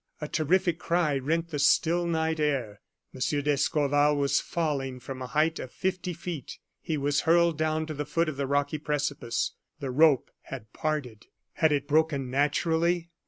A 0.19 0.27
terrific 0.27 0.79
cry 0.79 1.19
rent 1.19 1.49
the 1.49 1.59
still 1.59 2.07
night 2.07 2.39
air. 2.39 2.81
M. 3.13 3.21
d'Escorval 3.43 4.17
was 4.17 4.41
falling 4.41 4.99
from 4.99 5.21
a 5.21 5.27
height 5.27 5.59
of 5.59 5.71
fifty 5.71 6.11
feet; 6.13 6.57
he 6.81 6.97
was 6.97 7.21
hurled 7.29 7.55
down 7.59 7.85
to 7.85 7.93
the 7.93 8.07
foot 8.07 8.27
of 8.27 8.35
the 8.35 8.47
rocky 8.47 8.79
precipice. 8.79 9.51
The 9.79 9.91
rope 9.91 10.31
had 10.45 10.73
parted. 10.73 11.27
Had 11.53 11.71
it 11.71 11.87
broken 11.87 12.31
naturally? 12.31 13.11